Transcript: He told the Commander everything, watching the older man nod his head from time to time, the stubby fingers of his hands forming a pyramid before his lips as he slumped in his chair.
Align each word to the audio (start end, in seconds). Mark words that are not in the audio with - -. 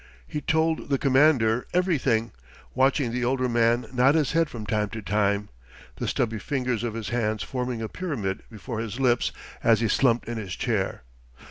He 0.25 0.41
told 0.41 0.89
the 0.89 0.97
Commander 0.97 1.67
everything, 1.75 2.31
watching 2.73 3.11
the 3.11 3.23
older 3.23 3.47
man 3.47 3.85
nod 3.93 4.15
his 4.15 4.31
head 4.31 4.49
from 4.49 4.65
time 4.65 4.89
to 4.89 5.01
time, 5.03 5.49
the 5.97 6.07
stubby 6.07 6.39
fingers 6.39 6.83
of 6.83 6.95
his 6.95 7.09
hands 7.09 7.43
forming 7.43 7.83
a 7.83 7.87
pyramid 7.87 8.41
before 8.49 8.79
his 8.79 8.99
lips 8.99 9.31
as 9.63 9.79
he 9.79 9.87
slumped 9.87 10.27
in 10.27 10.39
his 10.39 10.55
chair. 10.55 11.03